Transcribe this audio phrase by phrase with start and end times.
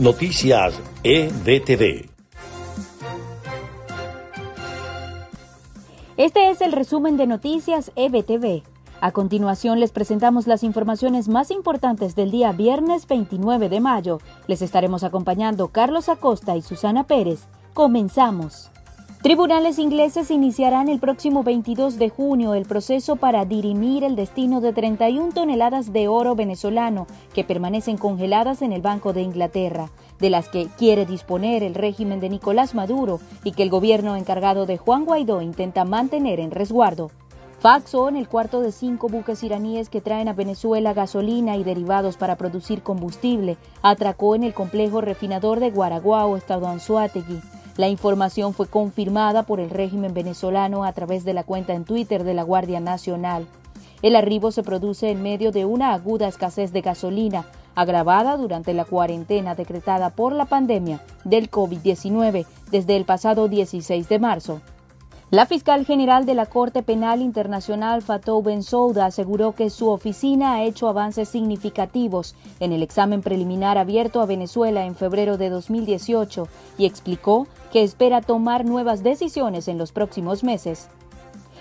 [0.00, 2.08] Noticias EBTV.
[6.16, 8.62] Este es el resumen de Noticias EBTV.
[9.00, 14.20] A continuación les presentamos las informaciones más importantes del día viernes 29 de mayo.
[14.46, 17.48] Les estaremos acompañando Carlos Acosta y Susana Pérez.
[17.74, 18.70] Comenzamos.
[19.22, 24.72] Tribunales ingleses iniciarán el próximo 22 de junio el proceso para dirimir el destino de
[24.72, 30.48] 31 toneladas de oro venezolano que permanecen congeladas en el Banco de Inglaterra, de las
[30.48, 35.04] que quiere disponer el régimen de Nicolás Maduro y que el gobierno encargado de Juan
[35.04, 37.10] Guaidó intenta mantener en resguardo.
[37.58, 42.36] Faxon, el cuarto de cinco buques iraníes que traen a Venezuela gasolina y derivados para
[42.36, 47.40] producir combustible, atracó en el complejo refinador de Guaraguao, estado Anzuategui.
[47.78, 52.24] La información fue confirmada por el régimen venezolano a través de la cuenta en Twitter
[52.24, 53.46] de la Guardia Nacional.
[54.02, 57.46] El arribo se produce en medio de una aguda escasez de gasolina,
[57.76, 64.18] agravada durante la cuarentena decretada por la pandemia del COVID-19 desde el pasado 16 de
[64.18, 64.60] marzo.
[65.30, 70.62] La fiscal general de la Corte Penal Internacional Fatou Bensouda aseguró que su oficina ha
[70.62, 76.86] hecho avances significativos en el examen preliminar abierto a Venezuela en febrero de 2018 y
[76.86, 80.88] explicó que espera tomar nuevas decisiones en los próximos meses.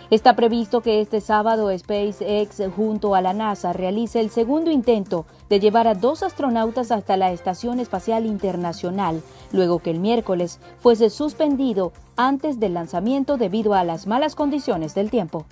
[0.09, 5.59] Está previsto que este sábado SpaceX junto a la NASA realice el segundo intento de
[5.59, 11.91] llevar a dos astronautas hasta la Estación Espacial Internacional, luego que el miércoles fuese suspendido
[12.15, 15.45] antes del lanzamiento debido a las malas condiciones del tiempo.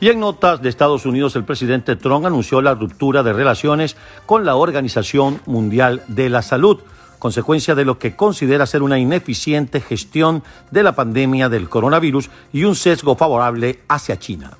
[0.00, 4.46] Y en notas de Estados Unidos, el presidente Trump anunció la ruptura de relaciones con
[4.46, 6.78] la Organización Mundial de la Salud
[7.18, 12.64] consecuencia de lo que considera ser una ineficiente gestión de la pandemia del coronavirus y
[12.64, 14.56] un sesgo favorable hacia China.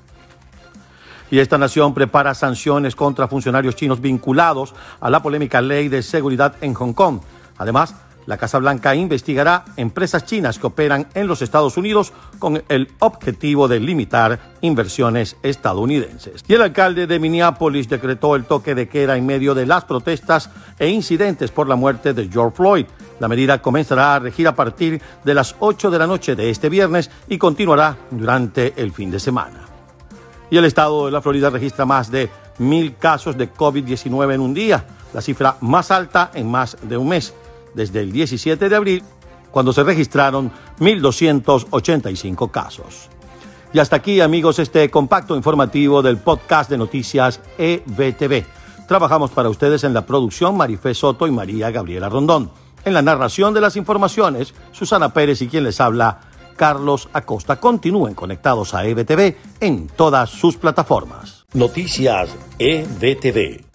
[1.31, 6.55] Y esta nación prepara sanciones contra funcionarios chinos vinculados a la polémica ley de seguridad
[6.61, 7.19] en Hong Kong.
[7.57, 7.95] Además,
[8.29, 13.67] la Casa Blanca investigará empresas chinas que operan en los Estados Unidos con el objetivo
[13.67, 16.43] de limitar inversiones estadounidenses.
[16.47, 20.51] Y el alcalde de Minneapolis decretó el toque de queda en medio de las protestas
[20.77, 22.85] e incidentes por la muerte de George Floyd.
[23.19, 26.69] La medida comenzará a regir a partir de las 8 de la noche de este
[26.69, 29.61] viernes y continuará durante el fin de semana.
[30.51, 32.29] Y el estado de la Florida registra más de
[32.59, 34.85] mil casos de COVID-19 en un día,
[35.15, 37.33] la cifra más alta en más de un mes
[37.73, 39.03] desde el 17 de abril,
[39.51, 43.09] cuando se registraron 1.285 casos.
[43.71, 48.45] Y hasta aquí, amigos, este compacto informativo del podcast de noticias EBTV.
[48.87, 52.51] Trabajamos para ustedes en la producción Marifé Soto y María Gabriela Rondón.
[52.83, 56.21] En la narración de las informaciones, Susana Pérez y quien les habla,
[56.55, 57.59] Carlos Acosta.
[57.59, 61.45] Continúen conectados a EBTV en todas sus plataformas.
[61.53, 63.68] Noticias EBTV.